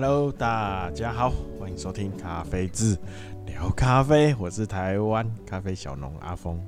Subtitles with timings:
[0.00, 2.96] Hello，大家好，欢迎收听咖啡志
[3.46, 6.64] 聊咖啡，我是台湾咖啡小农阿峰。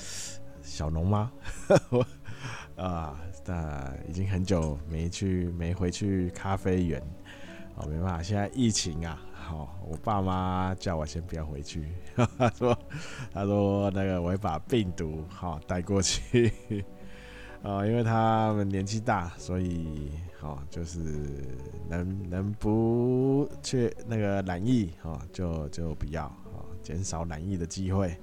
[0.64, 1.30] 小农吗？
[2.76, 7.02] 啊，那已经很久没去没回去咖啡园，
[7.74, 11.86] 哦，没办法，现在疫情啊，好，我爸妈叫我先不要回去，
[12.38, 12.78] 他说
[13.30, 16.82] 他说那个我会把病毒好带过去，
[17.62, 20.10] 啊，因为他们年纪大，所以。
[20.42, 20.98] 哦，就是
[21.86, 28.16] 能能不去那个染疫哦，就就不要哦，减少染疫的机会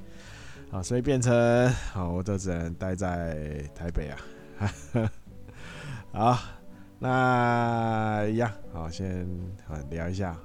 [0.71, 1.31] 啊，所以变成
[1.94, 4.17] 哦，我就只能待在台北啊。
[6.11, 6.39] 好，
[6.97, 9.30] 那一样好，先
[9.91, 10.35] 聊一下，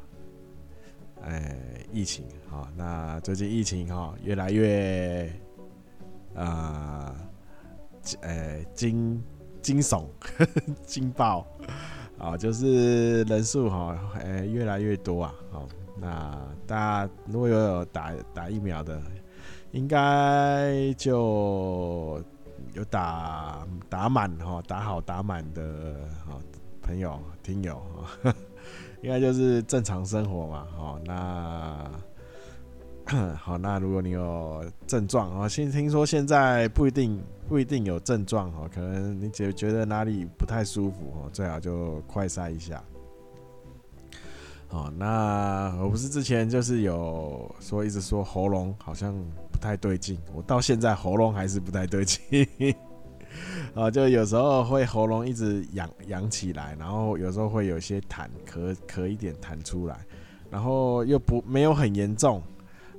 [1.23, 1.57] 哎，
[1.91, 5.33] 疫情好，那最近疫情哈越来越
[6.37, 7.17] 啊，
[8.23, 9.23] 诶，惊。
[9.63, 10.07] 惊悚、
[10.85, 11.47] 惊爆
[12.19, 12.37] 啊！
[12.37, 15.33] 就是人数哈，诶，越来越多啊！
[15.53, 15.69] 好，
[16.01, 19.01] 那大家如果有打打疫苗的，
[19.71, 22.21] 应该就
[22.75, 25.95] 有打打满哈，打好打满的
[26.83, 27.81] 朋友听友，
[29.01, 30.67] 应该就是正常生活嘛！
[30.77, 31.89] 好，那。
[33.37, 42.83] 好，那如果你有症状啊，现听说现在不一定不一定有症状哦，可能你觉觉得哪里不太舒服哦，最好就快筛一下。
[44.69, 49.13] 好，那我不是之前就是有说一直说喉咙好像
[49.51, 52.21] 不太对劲，我到现在喉咙还是不太对劲，
[53.75, 59.99] 啊， 就有时候会喉咙一直痒痒起来，然后有时候会有些痰咳咳一点痰出来，
[60.49, 62.41] 然后又不没有很严重。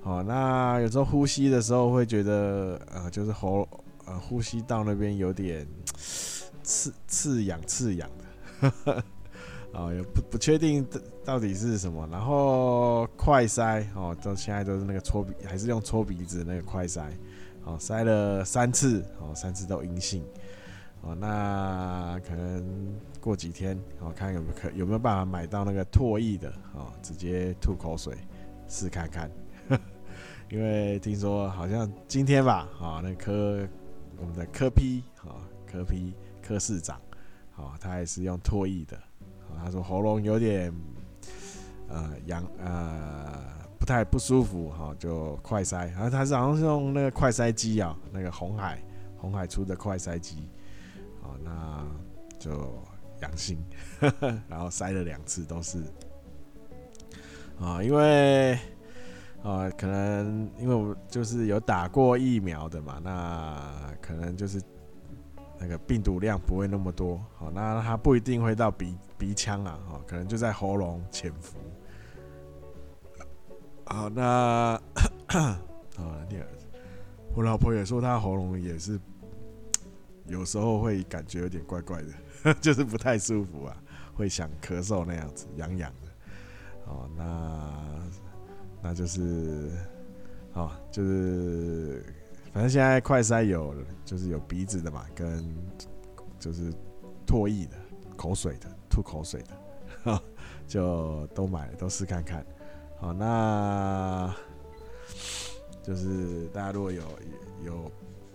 [0.04, 3.68] 哦，那有时候呼吸的时候会觉得，呃，就是喉，
[4.06, 5.66] 呃，呼吸道那边有点
[6.62, 8.10] 刺刺痒刺痒
[8.60, 9.04] 的，啊、
[9.72, 10.86] 哦，也不不确定
[11.24, 12.06] 到底是什么。
[12.12, 17.04] 然后快筛，哦，到现在都是那个搓鼻，还是用搓鼻子那个快筛，
[17.64, 20.22] 哦，塞了三次，哦，三次都阴性，
[21.02, 28.18] 哦，那可能过几天，哦，看有没有可有没有办法买到那个唾液的，哦，直接吐口水
[28.68, 29.32] 试看看。
[30.54, 33.68] 因为听说好像今天吧，啊，那科
[34.20, 37.02] 我们的柯 P 啊，柯 P 柯市长，
[37.56, 38.96] 啊，他也是用唾液的，
[39.50, 40.72] 啊，他说喉咙有点
[41.88, 43.34] 呃痒呃
[43.80, 48.80] 不太不舒服，哈，就快塞，然后他是好像是用那个快塞机啊，那个红海
[49.18, 50.48] 红海出的快塞机，
[51.24, 51.84] 啊，那
[52.38, 52.80] 就
[53.22, 53.58] 阳性，
[54.48, 55.84] 然后塞了两次都是，
[57.60, 58.56] 啊，因为。
[59.44, 64.62] 啊、呃，可能因为我就是有打过疫苗的嘛，那可能就是
[65.60, 71.58] 那个病毒量不会那么多，好，那它不一定会到鼻鼻腔啊，哦，可能就在喉咙潜伏。
[73.86, 74.82] 好，那
[75.36, 75.60] 啊，
[77.36, 78.98] 我老婆也说她喉咙也是
[80.26, 82.02] 有时候会感觉有点怪怪
[82.44, 83.76] 的， 就是不太舒服啊，
[84.14, 86.10] 会想咳嗽那样子，痒痒的。
[86.86, 88.23] 哦，那。
[88.86, 89.72] 那就是，
[90.54, 92.04] 哦，就是，
[92.52, 93.74] 反正现在快筛有，
[94.04, 95.42] 就是有鼻子的嘛，跟
[96.38, 96.70] 就是
[97.26, 97.78] 唾液的、
[98.18, 100.22] 口水的、吐口水的，哈，
[100.68, 102.46] 就都买了，都试看看。
[103.00, 104.36] 好，那
[105.82, 107.04] 就是大家如果有
[107.64, 107.92] 有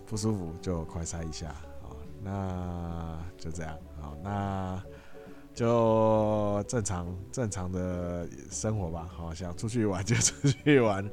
[0.07, 1.55] 不舒服，就快筛一下。
[1.83, 3.77] 好，那就这样。
[4.01, 4.83] 好，那。
[5.53, 11.03] 就正常正常的生活吧，好， 想出去玩就出去玩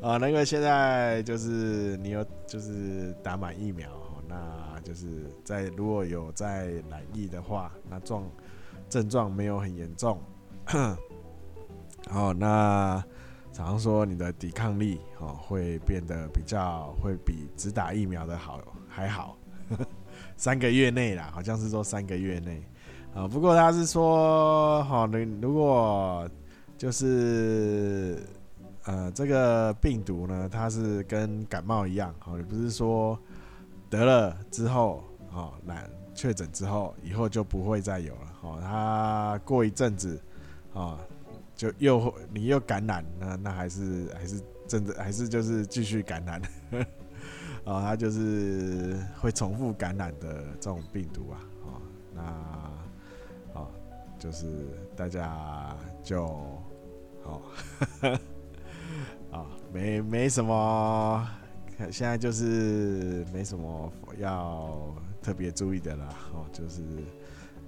[0.00, 0.16] 啊。
[0.20, 3.90] 那因为现在就是你有就是打满疫苗，
[4.28, 8.22] 那就是在如果有在染疫的话，那状
[8.88, 10.20] 症状没有很严重，
[12.08, 13.02] 好， 那
[13.52, 19.36] 常常说你的抵抗力哦会变得比较会比只打疫苗的好还好，
[20.36, 22.62] 三个月内啦，好像是说三个月内。
[23.16, 26.28] 啊，不过他是说，好，你如果
[26.76, 28.18] 就是
[28.84, 33.18] 呃，这个病毒呢，它是跟感冒一样，好，你不是说
[33.88, 40.20] 得了之后，好，来确诊之后，以后就不会再有了，好，它过一阵子，
[40.74, 40.98] 啊，
[41.54, 46.42] 就又你又感染，那那还是还是真的还是就是继续感染，
[47.64, 51.80] 啊， 它就是会重复感染的这种病毒啊，啊，
[52.14, 52.75] 那。
[54.18, 54.46] 就是
[54.96, 56.26] 大家就
[57.22, 57.42] 好，
[59.30, 61.26] 啊，没没什么，
[61.90, 66.08] 现在就是没什么要特别注意的啦。
[66.32, 66.82] 哦，就是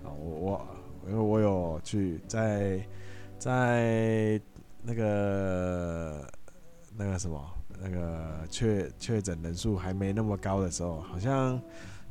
[0.04, 0.66] 啊，我我
[1.08, 2.80] 因为我有去在
[3.38, 4.40] 在
[4.82, 6.26] 那个
[6.96, 7.40] 那个什么
[7.80, 11.60] 那个确确诊人数还没那么高的时候，好像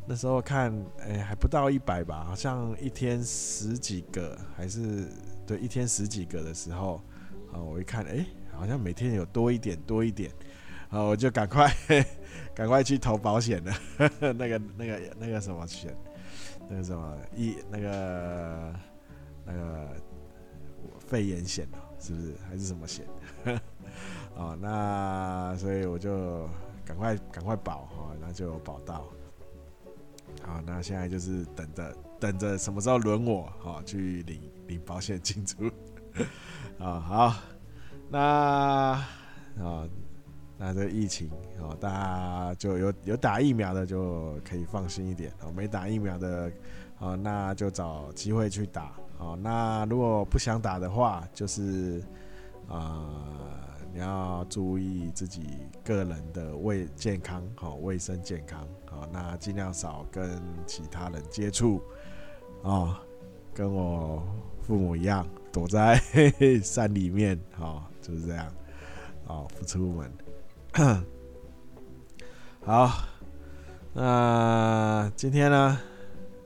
[0.09, 5.05] 那时候看，哎、还不到一百吧，好像一天十几个，还是
[5.45, 7.01] 对，一天十几个的时候，
[7.51, 10.31] 啊，我一看，哎、好像每天有多一点，多一点，
[10.89, 11.69] 啊，我就赶快
[12.55, 13.73] 赶快去投保险了，
[14.33, 15.93] 那个那个那个什么险，
[16.69, 18.73] 那个什么一那个
[19.45, 19.87] 那个
[20.99, 21.67] 肺炎险
[21.99, 22.33] 是不是？
[22.47, 23.05] 还是什么险？
[24.35, 26.47] 哦，那所以我就
[26.85, 29.05] 赶快赶快保哈，然后就保到。
[30.43, 35.69] 好，那现在就是等着等着什么时候轮我哈去领领保险金出。
[36.79, 37.35] 啊，好，
[38.09, 39.87] 那啊
[40.57, 41.29] 那这疫情
[41.59, 46.51] 哦，大家就有有打疫苗的就可以放心一点哦，没打疫苗的
[46.99, 48.93] 哦，那就找机会去打。
[49.17, 52.03] 好，那如果不想打的话，就是
[52.67, 53.66] 啊、
[53.97, 55.47] 要注意自己
[55.83, 61.81] 个人的卫健康，好，卫生健康，好，那尽量少跟其他人接触，
[62.63, 63.01] 啊，
[63.53, 64.23] 跟我
[64.61, 65.99] 父母一样，躲在
[66.63, 68.53] 山里面，好，就是这样，
[69.25, 70.11] 好，不出门。
[72.63, 72.91] 好，
[73.93, 75.79] 那今天呢？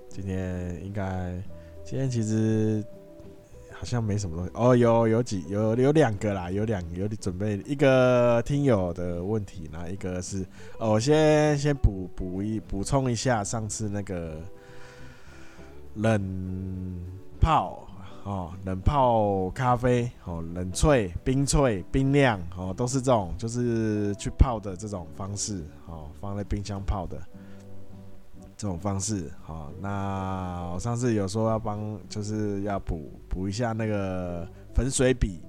[0.10, 1.42] 今天应该。
[1.84, 2.82] 今天其实
[3.82, 10.46] 好像没什么东西哦，有有几有有两个啦，有两有准备一个听友的问题，那一个是
[10.78, 14.40] 哦，我先先补补一补充一下上次那个
[15.96, 16.96] 冷
[17.40, 17.88] 泡
[18.24, 27.18] 哦，冷泡咖啡哦，冷萃、冰萃、冰酿哦，都是这种就是去泡的这种方式哦，放在冰箱泡的。
[28.62, 35.42] 这种方式，好，那我上次有说要帮，就是要补补一下那个粉水比，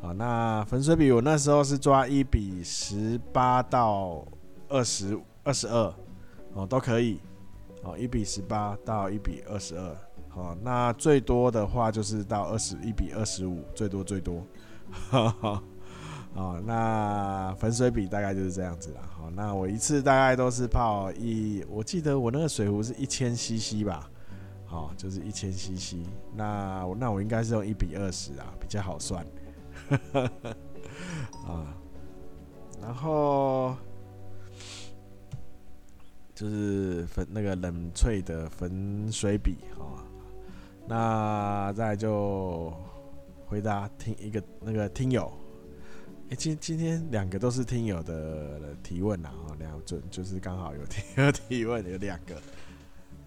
[0.00, 4.24] 好，那粉水比我那时候是抓一比十八到
[4.68, 5.92] 二十二十二，
[6.54, 7.18] 哦，都可以，
[7.82, 9.96] 哦，一比十八到一比二十二，
[10.28, 14.40] 好，那最多的话就是到二十一比二十五，最多最多，
[15.10, 15.60] 哈哈。
[16.34, 19.02] 哦，那粉水比大概就是这样子啦。
[19.16, 24.08] 好，那我一次大概都是泡一，我记得我那个水壶是一千 CC 吧。
[24.64, 25.96] 好，就是一千 CC。
[26.34, 29.22] 那我那我应该是用一比二十啊，比较好算。
[31.44, 31.76] 啊，
[32.80, 33.76] 然后
[36.34, 40.00] 就是粉那个冷萃的粉水比啊。
[40.88, 42.72] 那再就
[43.46, 45.30] 回答听一个那个听友。
[46.36, 52.34] 今今天两个都是听友的提问呐，哦，两准就是刚好有听友提问有两个，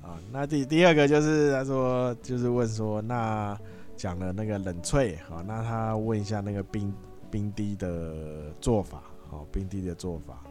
[0.02, 3.58] 啊， 那第第二个就是他说就是问说，那
[3.96, 6.94] 讲了那个冷萃，好，那他问一下那个冰
[7.30, 10.44] 冰滴的做法，好，冰滴的做法，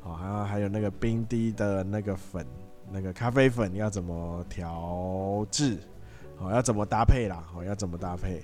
[0.00, 2.46] 好，还有还有那个冰滴的那个粉，
[2.90, 5.78] 那个咖啡粉要怎么调制，
[6.36, 8.42] 好，要怎么搭配啦，好，要怎么搭配。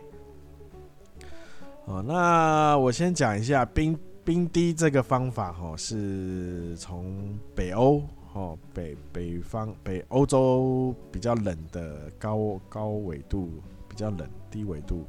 [1.91, 15.05] 哦，那我先讲一下冰冰滴这个方法哈，是从北欧哦，北北方北欧洲比较冷的高高纬度比较冷低纬度，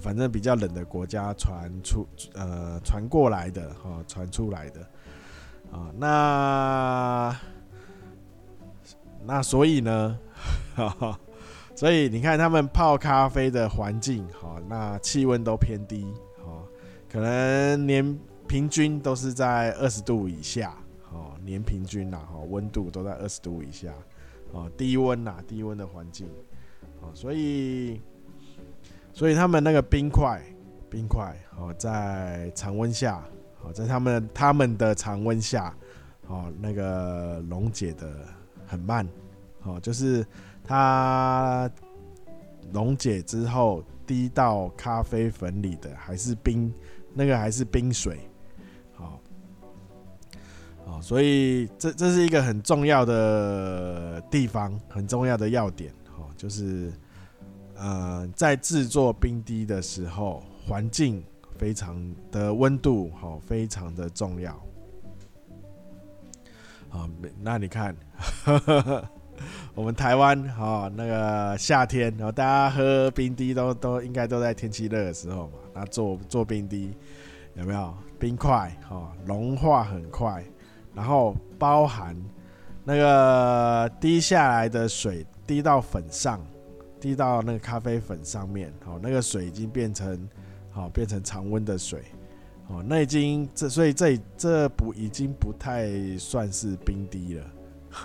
[0.00, 4.80] 反正比较冷的国家传出呃传过来的哈，传出来的
[5.70, 7.36] 啊，那
[9.26, 10.18] 那所以呢，
[10.74, 11.20] 哈哈。
[11.76, 16.06] 所以你看，他们泡咖啡的环境，好，那气温都偏低，
[16.38, 16.64] 好，
[17.10, 18.16] 可能年
[18.46, 23.92] 平均都是在二十度以下，好，年平均呐，哈，温度都在二十度以下，
[24.52, 26.28] 哦，低温呐，低温的环境，
[27.00, 28.00] 哦，所以，
[29.12, 30.40] 所以他们那个冰块，
[30.88, 33.20] 冰块，哦，在常温下，
[33.64, 35.74] 哦，在他们他们的常温下，
[36.28, 38.28] 哦，那个溶解的
[38.64, 39.04] 很慢，
[39.64, 40.24] 哦，就是。
[40.66, 41.70] 它
[42.72, 46.72] 溶解之后滴到咖啡粉里的还是冰，
[47.12, 48.18] 那个还是冰水，
[48.94, 49.20] 好，
[50.86, 56.90] 好，所以这这是一个很重要的地方，很重要的要点，哦，就是
[57.76, 61.22] 呃，在制作冰滴的时候，环境
[61.58, 61.94] 非常
[62.32, 64.58] 的温度，好，非常的重要，
[66.88, 67.06] 好，
[67.42, 67.94] 那你看。
[69.74, 76.92] 我们台湾哈那个夏天，然后大家喝冰滴都都应该都在天气热的时候嘛，那做做冰滴
[77.54, 77.94] 有没有？
[78.16, 80.42] 冰块哈融化很快，
[80.94, 82.16] 然后包含
[82.84, 86.40] 那个滴下来的水滴到粉上，
[87.00, 90.26] 滴到那个咖啡粉上面，好，那个水已经变成
[90.70, 92.02] 好变成常温的水，
[92.68, 97.44] 哦，那已经这所以这这不已经不太算是冰滴了，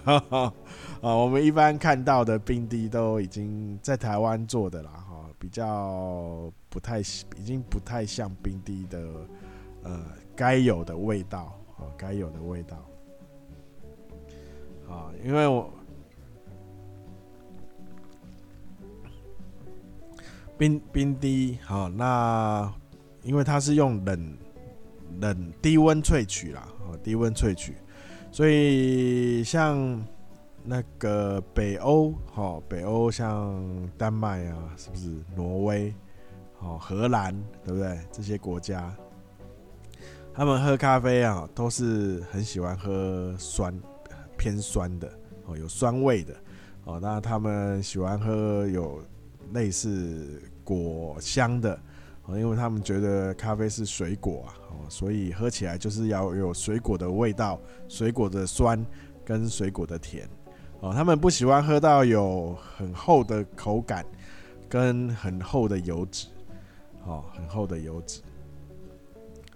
[0.03, 0.53] 哈 哈
[1.01, 8.99] 啊，我们一般看到的冰滴都已经在台湾做的啦，哈，比较不太已经不太像冰滴的
[9.83, 10.05] 呃
[10.35, 12.77] 该有的味道，啊，该有的味道，
[14.89, 15.71] 啊，因为我。
[20.57, 22.69] 冰冰滴好，那
[23.23, 24.37] 因为它是用冷
[25.21, 27.75] 冷低温萃取啦，哦，低温萃取，
[28.31, 30.05] 所以像
[30.63, 33.63] 那个北欧，哈，北欧像
[33.97, 35.09] 丹麦啊，是不是？
[35.35, 35.93] 挪威，
[36.59, 37.33] 哦，荷兰，
[37.65, 37.99] 对不对？
[38.11, 38.93] 这些国家，
[40.33, 43.73] 他们喝咖啡啊，都是很喜欢喝酸
[44.37, 45.11] 偏酸的，
[45.45, 46.35] 哦，有酸味的，
[46.85, 49.01] 哦，那他们喜欢喝有。
[49.51, 51.81] 类似果香的，
[52.37, 58.85] 因为他们觉得咖啡是水果啊，哦所以喝起来就是要有水果的味道，水果的酸
[59.25, 60.27] 跟水果的甜，
[60.81, 64.05] 哦，他们不喜欢喝到有很厚的口感
[64.67, 66.27] 跟很厚的油脂，
[67.05, 68.21] 哦，很厚的油脂，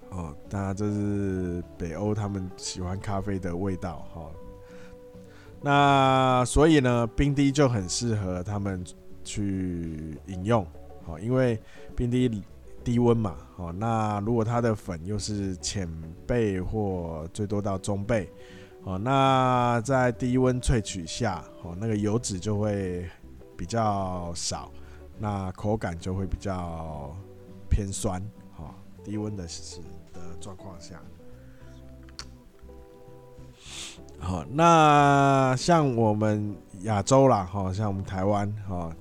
[0.09, 4.31] 哦，当然这是北欧他们喜欢咖啡的味道，哈，
[5.61, 8.83] 那所以呢，冰滴就很适合他们。
[9.25, 10.67] 去饮用，
[11.05, 11.57] 好，因为
[11.95, 12.43] 冰滴
[12.83, 15.87] 低温嘛，哦，那如果它的粉又是浅
[16.27, 18.27] 焙或最多到中焙，
[18.83, 23.09] 哦，那在低温萃取下，哦，那个油脂就会
[23.57, 24.71] 比较少，
[25.17, 27.15] 那口感就会比较
[27.69, 28.21] 偏酸，
[28.57, 28.73] 哦，
[29.03, 29.79] 低温的时
[30.13, 31.01] 的状况下，
[34.19, 38.91] 好，那像我们亚洲啦，哈，像我们台湾，哈。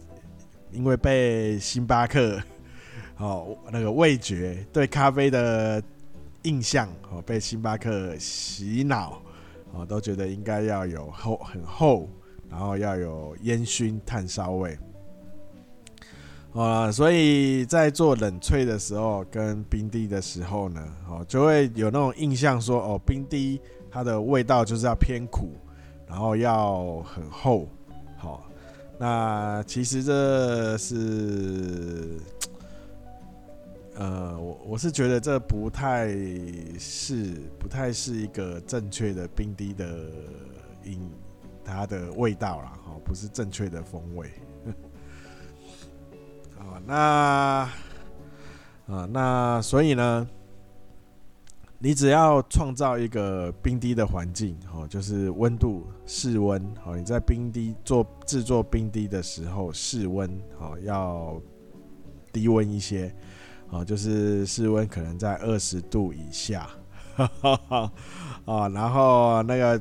[0.74, 2.40] 因为被星巴克，
[3.23, 5.81] 哦，那个味觉对咖啡的
[6.43, 9.23] 印象，哦，被星巴克洗脑，
[9.73, 12.09] 哦，都觉得应该要有厚很厚，
[12.50, 14.76] 然后要有烟熏炭烧味，
[16.52, 25.52] 啊，所以在做冷萃的时候跟冰滴的时候呢，哦，就会有那种印象说，哦，冰滴它的味道就是要偏苦，
[26.09, 27.69] 然后要很厚，
[28.17, 28.49] 好。
[28.99, 32.21] 那其实这是，
[34.02, 36.09] 呃，我我是觉得这不太
[36.76, 40.11] 是不太是一个正确的冰滴的
[40.82, 41.09] 饮
[41.64, 44.28] 它的味道啦，哈，不是正确的风味。
[46.59, 47.71] 好，那
[48.88, 50.28] 啊，那所以呢？
[51.78, 60.28] 你只要创造一个冰滴的环境，哦，就是温度室温，哦，你在冰滴做制作冰滴的时候，室温，
[60.59, 61.40] 哦，要
[62.32, 63.12] 低温一些，
[63.73, 66.69] 哦，就是室温可能在二十度以下，
[67.17, 67.93] 哈哈哈，
[68.45, 69.81] 啊，然后那个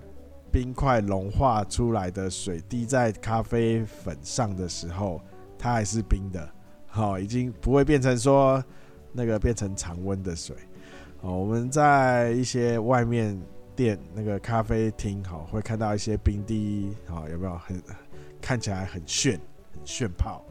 [0.50, 5.22] 冰块融化出来的水滴在咖啡粉上的时候，
[5.60, 6.50] 它还是冰的，
[6.88, 8.64] 好，已经不会变成说
[9.12, 10.56] 那个变成常温的水。
[11.20, 13.38] 哦，我们在一些外面
[13.76, 17.58] 店那个咖啡厅，哈，会看到一些冰滴，哈，有没有？
[17.58, 17.84] 很
[18.40, 19.40] 看起来很炫，
[19.74, 20.46] 很炫泡，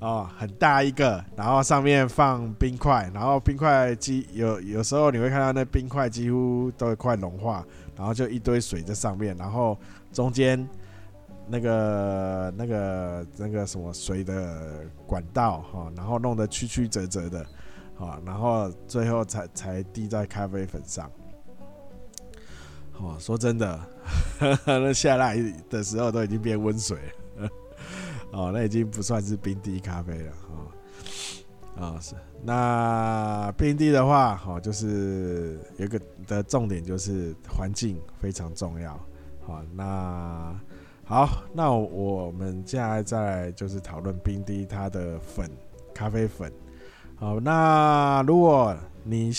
[0.00, 7.64] 哦，很大一个，然后上面放冰块，然后冰块几有有时候你会看到那冰块几乎都快融化，
[7.96, 9.78] 然后就一堆水在上面，然后
[10.12, 10.68] 中间
[11.46, 17.46] 那个那个那个什么水的管道，哈，然后弄得曲曲折折的。
[18.00, 21.10] 啊，然后最后才才滴在咖啡粉上。
[22.96, 23.78] 哦，说真的，
[24.64, 25.36] 那下来
[25.68, 27.12] 的时候都已经变温水了。
[28.32, 30.32] 哦，那已经不算是冰滴咖啡了。
[31.76, 32.14] 哦，啊是。
[32.42, 38.98] 那冰滴的话，哦，就是有一个的重点就是环境非常重要。
[39.42, 40.58] 好，那
[41.04, 45.50] 好，那我们接下来再就是讨论冰滴它的粉，
[45.92, 46.52] 咖啡粉。
[47.16, 49.30] 好，那如果你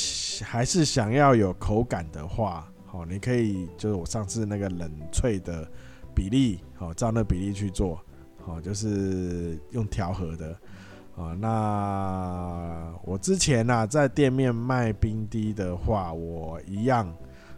[0.43, 5.67] 还是想要有口感的话，好，你可以就是我上次那个冷萃的
[6.13, 7.99] 比例，好，照那比例去做，
[8.45, 10.57] 哦，就是用调和的，
[11.15, 17.07] 啊，那我之前呢在店面卖冰滴的话，我一样，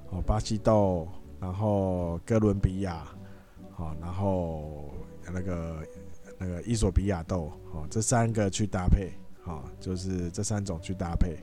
[0.10, 1.08] 哦，巴西豆，
[1.40, 3.04] 然后哥伦比亚，
[3.72, 4.94] 好，然后
[5.32, 5.78] 那个
[6.38, 9.12] 那个伊索比亚豆，好，这三个去搭配。
[9.46, 11.38] 好，就是这三种去搭配。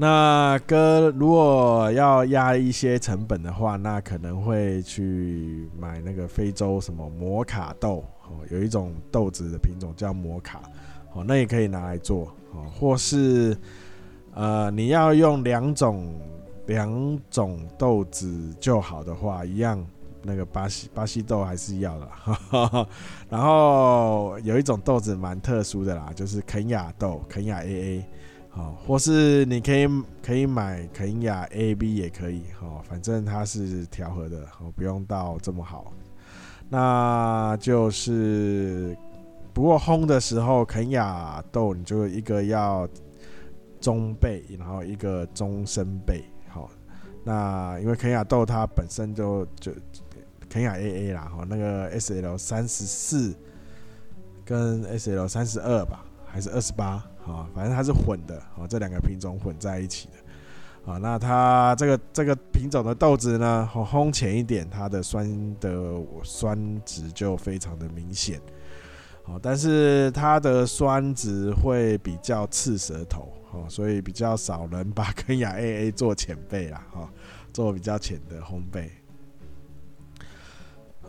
[0.00, 10.62] 那哥如果要压一些成本的话，那可能会去买那个非洲什么摩卡豆哦，有一种豆子的品种叫摩卡
[11.12, 13.54] 哦，那也可以拿来做哦，或是
[14.32, 16.18] 呃你要用两种
[16.64, 19.86] 两种豆子就好的话，一样
[20.22, 22.08] 那个巴西巴西豆还是要的，
[23.28, 28.02] 然后有一种豆子蛮特殊的啦，就是肯亚豆，肯亚 AA。
[28.50, 29.88] 好，或是你可以
[30.20, 35.92] 可以买肯雅 A B 也可以，好，反正它是调和的，好，不用到这么好。
[36.68, 38.96] 那就是，
[39.52, 42.88] 不过烘的时候，肯雅豆你就一个要
[43.80, 46.68] 中背，然后一个中深焙，好。
[47.22, 49.72] 那因为肯雅豆它本身就就
[50.48, 53.34] 肯雅 A A 啦，哈，那个 S L 三十四
[54.44, 57.04] 跟 S L 三十二吧，还是二十八？
[57.26, 68.40] 啊，反正它是混的，啊，这两个品种混在一起的，啊，那它这个这个品种的豆子呢，烘浅一点，它的酸的酸值就非常的明显，
[69.22, 77.08] 好，但是它的酸值会比较刺舌头，哦，所以比较少人把肯亚 AA 做浅焙啦，哈，
[77.52, 78.88] 做比较浅的烘焙。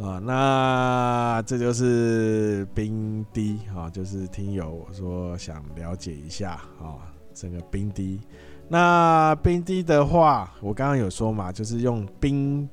[0.02, 8.20] 啊，那这就是冰滴啊，就是听友说想了解一下啊，这个冰滴。
[8.68, 12.68] 那冰滴的话，我刚刚有说嘛，就是用冰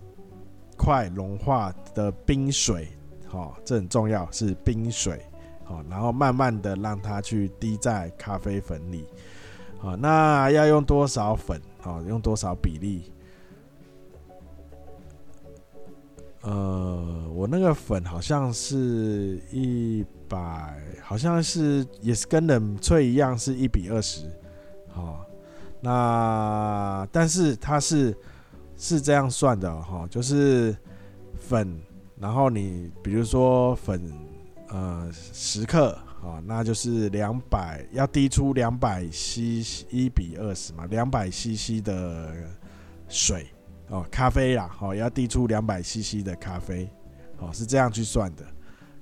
[0.77, 2.89] 块融化的冰水，
[3.27, 5.21] 好，这很重要，是冰水，
[5.65, 9.05] 好，然后慢慢的让它去滴在咖啡粉里，
[9.79, 12.01] 好，那要用多少粉啊？
[12.09, 13.13] 用多少比例？
[16.43, 24.29] 呃，我那个粉好像是一百，好像是也是跟冷萃一样，是一比二十，
[24.89, 25.25] 好，
[25.81, 28.13] 那但是它是
[28.77, 30.77] 是这样算的哈，就是
[31.37, 31.81] 粉，
[32.19, 34.03] 然后你比如说粉
[34.71, 42.35] 呃十克啊，那就是两百要滴出两百 CC 一比二十嘛，两百 CC 的
[43.07, 43.47] 水。
[43.91, 46.87] 哦，咖啡啦，好，要滴出两百 CC 的咖啡，
[47.39, 48.45] 哦，是这样去算的，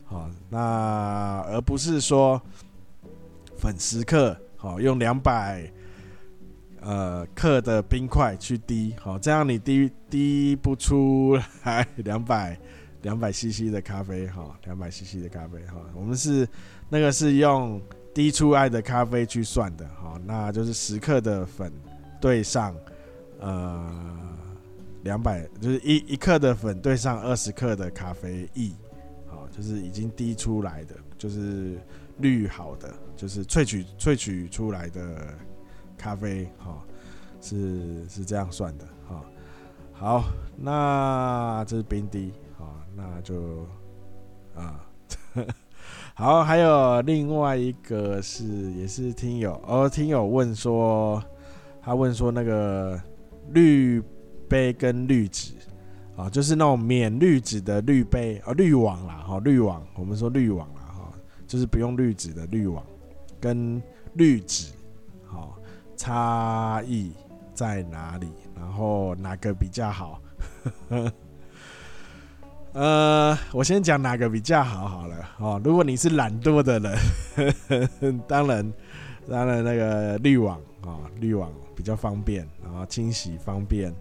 [0.04, 2.40] 好，那而不是说
[3.56, 5.70] 粉十克，好，用两百
[6.80, 12.58] 呃克的冰块去滴，好，这样你滴滴不出来 两百
[13.00, 16.46] 两百 CC 的咖啡，哈，两百 CC 的咖啡，哈，我们是
[16.90, 17.80] 那个是用
[18.12, 21.72] 滴出来的咖啡去算的，好，那就是十克的粉
[22.20, 22.76] 对上
[23.40, 24.36] 呃。
[25.06, 28.72] 两百就是一一克的粉兑上二十克的咖啡液，
[29.28, 31.78] 好，就是已经滴出来的，就是
[32.18, 35.32] 滤好的，就是萃取萃取出来的
[35.96, 36.84] 咖啡，好，
[37.40, 39.24] 是是这样算的，好，
[39.92, 40.24] 好，
[40.56, 43.64] 那这是冰滴，好，那就
[44.56, 44.84] 啊，
[46.14, 51.22] 好，还有另外一个是也是听友，哦，听友问说，
[51.80, 53.00] 他问说那个
[53.50, 54.02] 滤。
[54.48, 55.52] 杯跟滤纸
[56.16, 61.12] 啊，就是那种免滤纸的滤杯啊，滤网啦，哈，滤网，我们说滤网啦，哈，
[61.46, 62.82] 就是不用滤纸的滤网，
[63.38, 63.82] 跟
[64.14, 64.72] 滤纸，
[65.26, 65.58] 好，
[65.94, 67.12] 差异
[67.52, 68.28] 在哪里？
[68.54, 70.22] 然后哪个比较好？
[72.72, 76.98] 呃，我先讲哪个比较好好了，哦，如果你是懒惰的人，
[78.26, 78.72] 当然，
[79.28, 83.94] 当然那个滤网啊，滤网比较方便，然后清洗方便。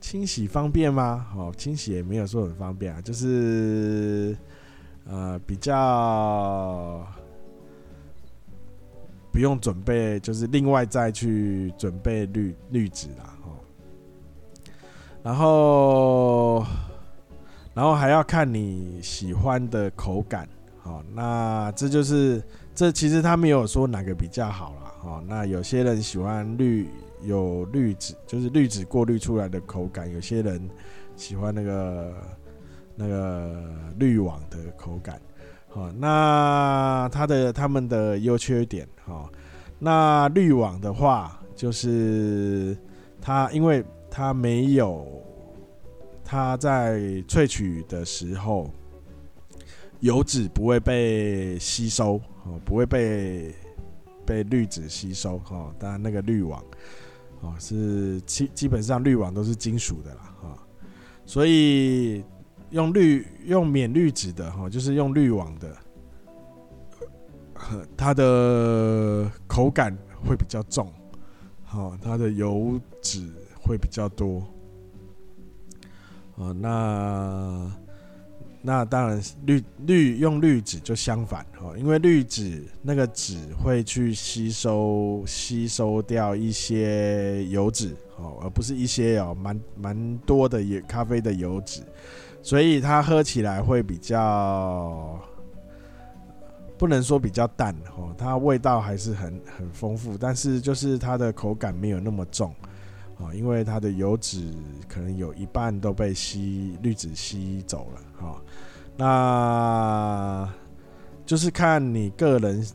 [0.00, 1.26] 清洗方便吗？
[1.36, 4.36] 哦，清洗也没有说很方便啊，就是
[5.06, 7.06] 呃比较
[9.32, 13.56] 不用准备，就是另外再去准备滤滤纸啦，哦，
[15.22, 16.66] 然后
[17.72, 20.46] 然后还要看你喜欢的口感，
[20.82, 22.42] 好，那这就是
[22.74, 26.88] 这其实他没有说哪个比较好啦，哦，那有些人喜欢绿。
[27.24, 30.10] 有滤纸，就是滤纸过滤出来的口感。
[30.12, 30.68] 有些人
[31.16, 32.14] 喜欢那个
[32.94, 33.64] 那个
[33.98, 35.20] 滤网的口感。
[35.68, 39.30] 好，那它的他们的优缺点，好，
[39.78, 42.76] 那滤网的话，就是
[43.22, 45.06] 它因为它没有
[46.22, 48.70] 它在萃取的时候，
[50.00, 53.54] 油脂不会被吸收，哦，不会被
[54.26, 56.62] 被滤纸吸收，哦，当然那个滤网。
[57.42, 60.58] 哦，是基基本上滤网都是金属的啦，哈，
[61.26, 62.24] 所以
[62.70, 65.76] 用滤用免滤纸的哈，就是用滤网的，
[67.96, 69.92] 它的口感
[70.24, 70.90] 会比较重，
[71.64, 73.28] 好，它的油脂
[73.60, 74.46] 会比较多。
[76.36, 77.70] 哦，那
[78.64, 91.82] 那当然滤滤用滤纸就相反哦，因为滤纸那个纸会去吸收吸收掉一些油脂哦，而不是一些哦，蛮蛮多的油咖啡的油脂，
[92.40, 95.18] 所以它喝起来会比较
[96.78, 102.54] 不能说比较淡哦，它味道还是很很丰富，但是就是它的口感没有那么重。
[103.34, 104.52] 因为它的油脂
[104.88, 108.42] 可能有一半都被吸滤纸吸走了，哈，
[108.96, 110.52] 那
[111.24, 112.66] 就是看你个人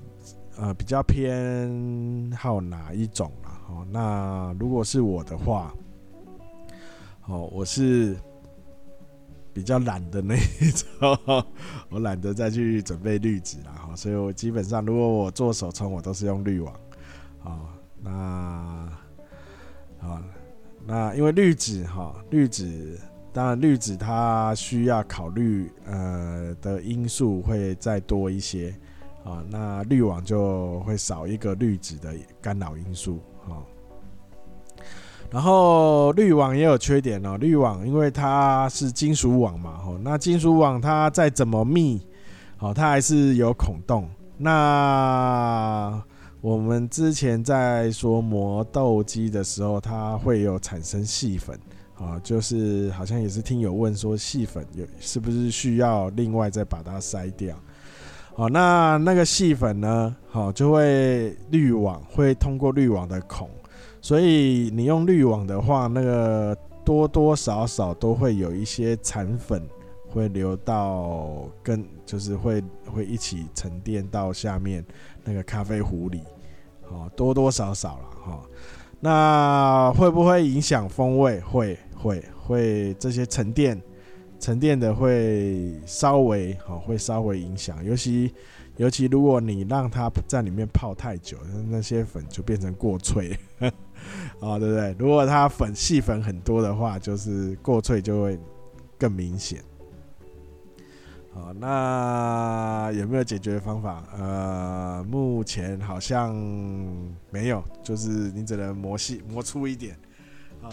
[0.58, 3.86] 呃比较偏好哪一种了，哦。
[3.92, 5.74] 那如果是我的话，
[7.26, 8.16] 哦，我是
[9.54, 11.46] 比较懒的那一种，
[11.90, 16.74] 我懒得再去准备滤纸了，哈，所以我基本上如果我做手冲，我都是用滤网，
[17.44, 17.60] 啊，
[18.02, 18.90] 那
[20.00, 20.24] 啊。
[20.86, 22.98] 那因为滤纸哈，滤纸
[23.34, 28.74] 当然滤纸它需要考虑呃的因素会再多一些
[29.24, 33.60] 啊，那滤网就会少一个滤纸的干扰因素啊。
[35.30, 42.02] 然后滤网也有缺点哦，滤网因为它是金属网嘛，吼，那金属网它再怎么密，
[42.56, 44.10] 好，它还是有孔洞。
[44.38, 46.02] 那
[46.42, 51.58] 我们之前在说磨豆机的时候，它会有产生细粉。
[52.00, 57.58] 啊，就是好像也是听友问说细粉有是不是需要另外再把它筛掉？
[58.36, 63.50] 好，那那个细粉呢，好就会滤网会通过滤网的孔，
[64.00, 69.68] 所以你用滤网的话，那个多多少少都会有一些残粉
[70.08, 74.86] 会流到跟就是会会一起沉淀到下面。
[75.28, 76.24] 那个咖啡壶里。
[76.90, 78.42] 哦，多多少少了哈，
[79.02, 81.38] 那会不会影响风味？
[81.42, 83.78] 会会会，这些沉淀
[84.40, 87.84] 沉淀的会稍微好，会稍微影响。
[87.84, 88.34] 尤其
[88.78, 91.38] 尤其如果你让它在里面泡太久，
[91.70, 93.38] 那些粉就变成过脆，
[94.40, 94.96] 哦，对不对？
[94.98, 98.40] 如果它粉细粉很多的话，就是过脆就会
[98.98, 99.60] 更明显。
[101.40, 104.04] 好，那有没有解决方法？
[104.18, 106.36] 呃，目前好像
[107.30, 109.96] 没有，就是你只能磨细、磨粗一点
[110.64, 110.70] 啊，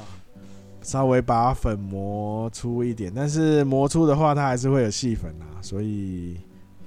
[0.80, 3.12] 稍微把粉磨粗一点。
[3.14, 5.60] 但是磨粗的话，它还是会有细粉啊。
[5.60, 6.40] 所以，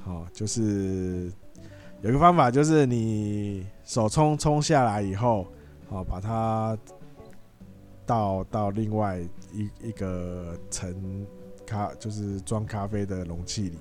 [0.04, 1.32] 好，就是
[2.02, 5.46] 有个方法，就是你手冲冲下来以后，
[5.88, 6.76] 好，把它
[8.08, 9.20] 倒到另外
[9.54, 11.28] 一一个层。
[11.68, 13.78] 咖就是装咖啡的容器里，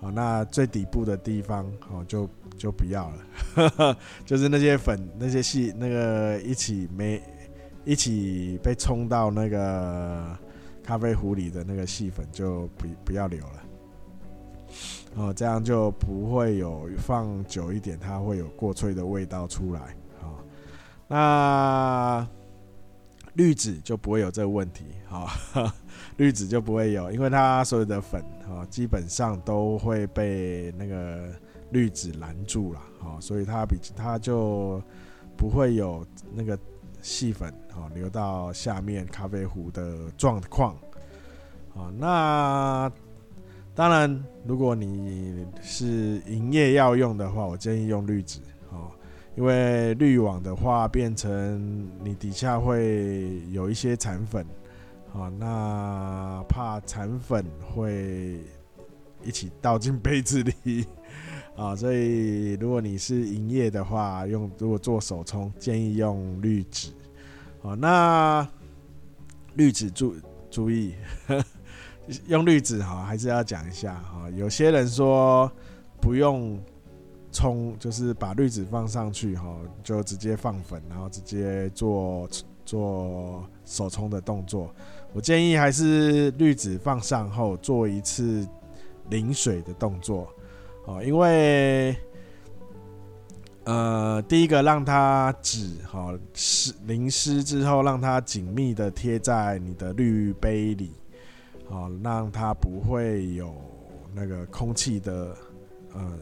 [0.00, 3.10] 好，那最底部的地方，好，就就不要
[3.56, 7.20] 了， 就是那些粉、那些细、那个一起没
[7.84, 10.38] 一起被冲到那个
[10.84, 13.62] 咖啡壶里的那个细粉，就不不要留了，
[15.16, 19.80] 哦，这样就不会有放久一点，它会有过脆的味道出来，
[20.20, 20.38] 好，
[21.08, 22.28] 那
[23.34, 25.28] 滤纸就不会有这个问题，好。
[26.16, 31.30] 滤纸就不会有，因为它所有的粉哈，基本上都会被那个
[31.70, 34.82] 滤纸拦住了，哈，所以它比它就
[35.36, 36.58] 不会有那个
[37.00, 40.74] 细粉哈流到下面咖啡壶的状况，
[41.74, 42.92] 啊，那
[43.74, 48.40] 当然，如果你是营业要用的话，我建议用滤纸，
[49.40, 54.44] 因为滤网的话变成你底下会有一些残粉。
[55.10, 58.38] 好，那怕残粉会
[59.24, 60.84] 一起倒进杯子里
[61.56, 66.90] 啊，所以如果你是营业的话，用如果做手冲，建议用滤纸。
[67.62, 68.46] 好，那
[69.54, 70.14] 滤纸注
[70.50, 70.92] 注意，
[72.28, 74.28] 用滤纸哈，还是要讲一下哈。
[74.36, 75.50] 有些人说
[75.98, 76.62] 不用
[77.32, 82.28] 冲，就是把滤纸放上去哈，就直接放粉，然后直接做
[82.64, 84.74] 做手冲的动作。
[85.12, 88.46] 我建议还是滤纸放上后做一次
[89.08, 90.28] 淋水的动作，
[90.86, 91.96] 哦，因为
[93.64, 100.92] 呃，第一个让它纸哈湿淋湿之后，让它紧密的贴在你的滤杯里，
[101.68, 103.54] 哦，让它不会有
[104.14, 105.36] 那个空气的
[105.92, 106.18] 呃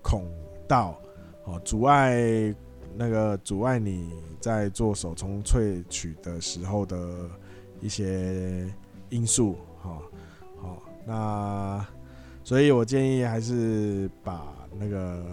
[0.00, 0.24] 孔
[0.68, 1.00] 道，
[1.44, 2.54] 哦，阻碍
[2.94, 7.28] 那个阻碍你在做手冲萃取的时候的。
[7.80, 8.66] 一些
[9.08, 10.02] 因素，好，
[10.60, 11.86] 好，那
[12.42, 15.24] 所以我建议还是把那个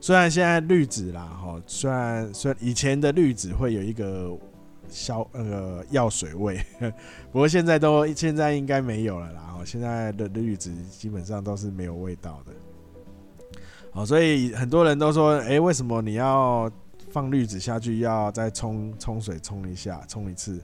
[0.00, 4.38] 虽然现在滤纸啦，哈，虽然虽然以前的滤纸会有一个
[4.88, 6.64] 消那个药水味，
[7.32, 9.56] 不过现在都现在应该没有了啦。
[9.58, 12.52] 哦，现在的滤纸基本上都是没有味道的。
[13.92, 16.70] 好，所以很多人都说，哎、为什么你要
[17.10, 20.60] 放滤纸下去，要再冲冲水冲一下，冲一次？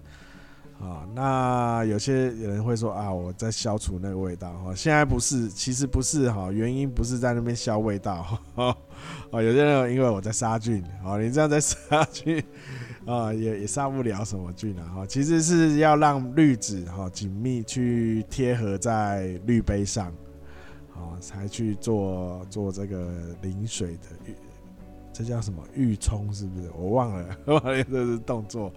[0.79, 4.75] 啊，那有些人会说啊，我在消除那个味道哈。
[4.75, 8.39] 现在不是，其实不是哈，原因不是在那边消味道。
[8.55, 12.45] 哦，有些人因为我在杀菌，哦，你这样在杀菌
[13.07, 14.85] 啊， 也也杀不了什么菌啊。
[14.97, 20.13] 哈，其实是要让滤纸哈紧密去贴合在滤杯上，
[21.21, 24.35] 才去做做这个淋水的。
[25.13, 26.71] 这叫什么预冲是不是？
[26.77, 28.71] 我忘了， 忘了这是动作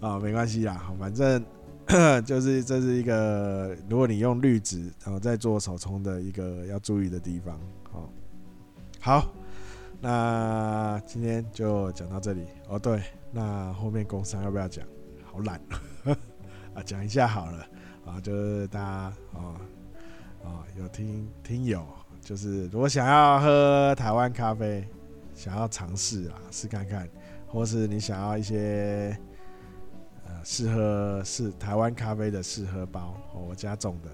[0.00, 1.42] 啊，没关系啦，反正
[2.26, 7.58] 就是这是一个，如果你用滤纸然后再做手冲的一个要注意的地方。
[7.90, 8.12] 好，
[9.00, 9.32] 好，
[9.98, 12.78] 那今天就讲到这里哦。
[12.78, 13.02] 对，
[13.32, 14.84] 那后面工商要不要讲？
[15.24, 15.58] 好懒
[16.74, 17.66] 啊，讲一下好了
[18.04, 18.86] 啊，就是大家
[19.32, 19.58] 啊
[20.44, 21.86] 啊有听听友，
[22.20, 24.86] 就是如果想要喝台湾咖啡。
[25.34, 27.08] 想要尝试啊，试看看，
[27.46, 29.16] 或是你想要一些
[30.26, 34.10] 呃试喝是台湾咖啡的试喝包，我家种的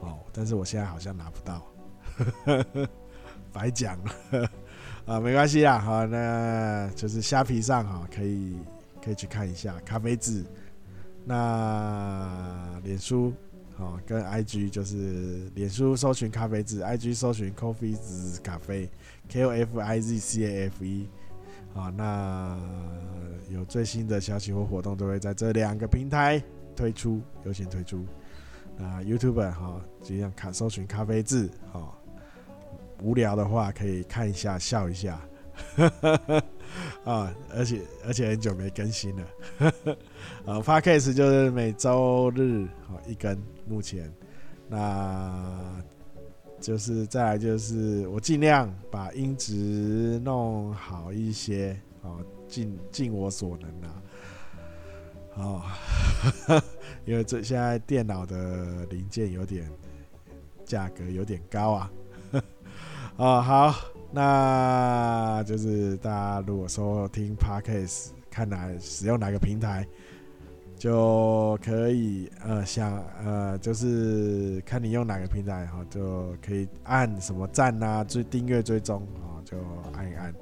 [0.00, 1.64] 哦，但是我现在好像拿不到，
[3.54, 4.50] 白讲了
[5.06, 8.58] 啊，没关系啦，好，那就是虾皮上哈，可以
[9.00, 10.44] 可以去看一下咖啡字，
[11.24, 13.32] 那脸书
[13.78, 18.88] 哦跟 IG 就是脸书搜寻咖啡字，IG 搜寻 Coffee 子咖啡。
[19.28, 21.06] K O F I Z C A F E，
[21.74, 22.58] 啊，那
[23.50, 26.42] 有最新的消息或活动都会在这两个平台
[26.74, 28.06] 推出，优先推出。
[28.78, 31.92] 那 YouTube 哈，就这样看搜寻咖啡字，哈，
[33.02, 35.20] 无聊的话可以看一下笑一下，
[37.04, 39.24] 啊，而且而且很久没更新了，
[40.46, 43.36] 啊，Podcast 就是每周日好一更，
[43.68, 44.12] 目前
[44.68, 45.82] 那。
[46.60, 54.02] 就是再来就是我尽量把音质弄好一些，哦，尽尽我所能啊，
[55.36, 55.62] 哦，
[57.06, 59.70] 因为这现在电脑的零件有点
[60.64, 61.92] 价格有点高啊，
[63.14, 63.76] 哦，好，
[64.10, 69.86] 那就是大家如果说听 Podcast，看哪使用哪个平台。
[70.78, 79.56] 就可以呃想呃就是看你用哪个平台哈，就可以按什么赞呐，追订阅追踪啊，就
[79.92, 80.32] 按一按。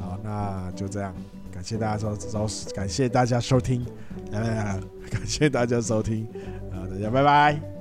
[0.00, 1.14] 好，那就这样，
[1.52, 3.84] 感谢大家收收，感谢大家收听，
[4.32, 6.26] 呃，感谢大家收听，
[6.72, 7.75] 啊，大家拜拜。